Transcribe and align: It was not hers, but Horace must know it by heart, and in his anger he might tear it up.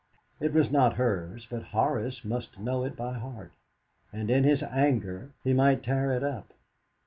It 0.39 0.51
was 0.51 0.71
not 0.71 0.95
hers, 0.95 1.45
but 1.47 1.61
Horace 1.75 2.25
must 2.25 2.57
know 2.57 2.83
it 2.83 2.95
by 2.95 3.19
heart, 3.19 3.51
and 4.11 4.31
in 4.31 4.43
his 4.45 4.63
anger 4.63 5.29
he 5.43 5.53
might 5.53 5.83
tear 5.83 6.11
it 6.11 6.23
up. 6.23 6.55